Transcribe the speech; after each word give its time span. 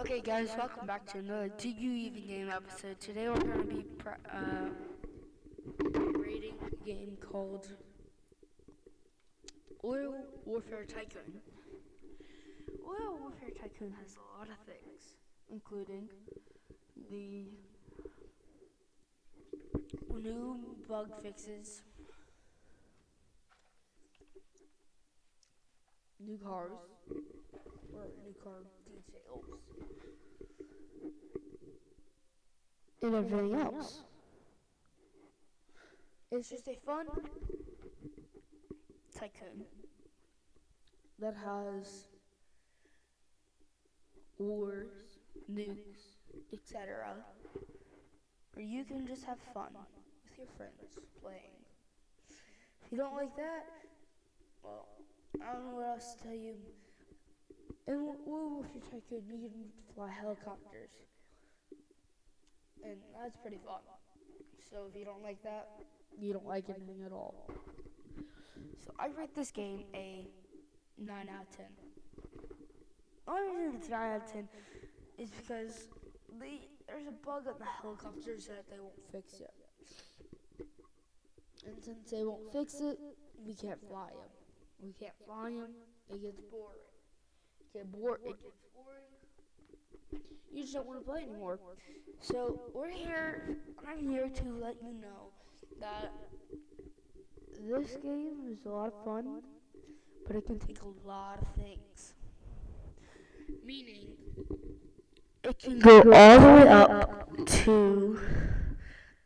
Okay, 0.00 0.20
guys, 0.22 0.48
welcome 0.56 0.86
back 0.86 1.04
to 1.12 1.18
another 1.18 1.50
Do 1.58 1.68
You 1.68 1.90
Even 1.92 2.26
Game 2.26 2.48
episode. 2.48 2.98
Today 3.00 3.28
we're 3.28 3.38
going 3.38 3.58
to 3.58 3.64
be 3.64 3.84
uh, 4.32 4.70
rating 6.18 6.54
a 6.66 6.84
game 6.86 7.18
called 7.20 7.68
Oil 9.84 10.14
Warfare 10.46 10.86
Tycoon. 10.86 11.42
Oil 12.82 13.18
Warfare 13.20 13.50
Tycoon 13.50 13.94
has 14.02 14.16
a 14.16 14.38
lot 14.38 14.48
of 14.48 14.56
things, 14.64 15.16
including 15.52 16.08
the 17.10 17.44
new 20.18 20.56
bug 20.88 21.10
fixes, 21.22 21.82
new 26.18 26.38
cars, 26.38 26.72
car 28.42 28.62
details 28.86 29.44
and 33.02 33.14
everything 33.14 33.54
else. 33.54 34.02
It's 36.30 36.48
just 36.48 36.68
a 36.68 36.76
fun 36.86 37.06
tycoon 39.18 39.64
that 41.18 41.34
has 41.34 42.06
wars, 44.38 45.18
nukes, 45.52 46.18
etc. 46.52 47.14
Or 48.56 48.62
you 48.62 48.84
can 48.84 49.06
just 49.06 49.24
have 49.24 49.38
fun 49.52 49.70
with 50.24 50.38
your 50.38 50.46
friends 50.56 50.98
playing. 51.22 51.64
If 52.84 52.92
you 52.92 52.98
don't 52.98 53.14
like 53.14 53.34
that, 53.36 53.66
well, 54.62 54.86
I 55.46 55.52
don't 55.52 55.64
know 55.64 55.76
what 55.76 55.86
else 55.88 56.14
to 56.14 56.22
tell 56.22 56.34
you. 56.34 56.54
And 57.86 58.08
Oil 58.28 58.50
Warfare 58.50 58.82
Tycoon, 58.90 59.22
you 59.28 59.48
can 59.48 59.94
fly 59.94 60.10
helicopters 60.10 60.90
and 62.84 62.96
that's 63.20 63.36
pretty 63.36 63.58
fun. 63.64 63.80
So 64.70 64.86
if 64.88 64.98
you 64.98 65.04
don't 65.04 65.22
like 65.22 65.42
that, 65.42 65.68
you 66.18 66.32
don't 66.32 66.46
like 66.46 66.68
anything 66.68 67.02
at 67.04 67.12
all. 67.12 67.48
So 68.84 68.92
I 68.98 69.08
rate 69.18 69.34
this 69.34 69.50
game 69.50 69.84
a 69.94 70.26
9 70.98 71.28
out 71.28 71.42
of 71.42 71.56
10. 71.56 71.66
The 73.26 73.32
only 73.32 73.64
reason 73.64 73.76
it's 73.80 73.88
9 73.88 74.00
out 74.00 74.22
of 74.22 74.32
10 74.32 74.48
is 75.18 75.30
because 75.30 75.88
they, 76.40 76.68
there's 76.86 77.06
a 77.06 77.12
bug 77.12 77.46
on 77.46 77.54
the 77.58 77.66
helicopters 77.82 78.46
that 78.46 78.64
they 78.70 78.78
won't 78.78 79.00
fix 79.12 79.40
yet. 79.40 79.54
And 81.66 81.76
since 81.82 82.10
they 82.10 82.24
won't 82.24 82.52
fix 82.52 82.80
it, 82.80 82.98
we 83.44 83.54
can't 83.54 83.80
fly 83.86 84.08
them. 84.08 84.30
We 84.82 84.92
can't 84.92 85.14
fly 85.26 85.50
them, 85.50 85.70
it 86.08 86.22
gets 86.22 86.40
boring. 86.50 86.78
It 87.74 87.78
gets, 87.78 87.88
bored, 87.88 88.20
it 88.24 88.42
gets 88.42 88.58
boring 88.74 89.10
you 90.52 90.62
just 90.62 90.74
don't 90.74 90.86
want 90.86 91.00
to 91.00 91.04
play 91.04 91.22
anymore. 91.22 91.58
So 92.20 92.60
we're 92.74 92.90
here. 92.90 93.56
I'm 93.88 94.08
here 94.08 94.28
to 94.28 94.44
let 94.60 94.76
you 94.82 94.92
know 94.92 95.32
that 95.80 96.12
this 97.60 97.96
game 98.02 98.48
is 98.50 98.66
a 98.66 98.68
lot 98.68 98.88
of 98.88 99.04
fun, 99.04 99.42
but 100.26 100.36
it 100.36 100.46
can 100.46 100.58
take 100.58 100.78
a 100.82 101.08
lot 101.08 101.40
of 101.40 101.48
things. 101.62 102.14
Meaning, 103.64 104.08
it 105.44 105.58
can 105.58 105.78
go 105.78 105.98
all 106.12 106.40
the 106.40 106.46
way 106.46 106.68
up 106.68 107.46
to 107.46 108.20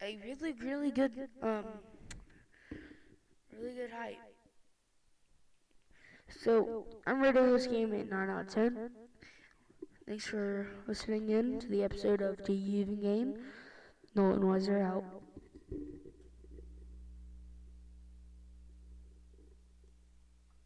a 0.00 0.18
really, 0.24 0.52
really 0.62 0.90
good, 0.90 1.12
um, 1.42 1.64
really 3.52 3.74
good 3.74 3.90
height. 3.90 4.18
So 6.30 6.86
I'm 7.06 7.20
rating 7.20 7.52
this 7.52 7.66
game 7.66 7.94
at 7.94 8.10
9 8.10 8.30
out 8.30 8.40
of 8.42 8.54
10. 8.54 8.90
Thanks 10.06 10.26
for 10.26 10.68
listening 10.86 11.30
in 11.30 11.58
to 11.60 11.68
the 11.68 11.82
episode 11.82 12.20
of 12.22 12.48
You 12.48 12.80
Even 12.82 13.00
Game? 13.00 13.34
Nolan 14.14 14.42
Weiser 14.42 14.82
out. 14.82 15.04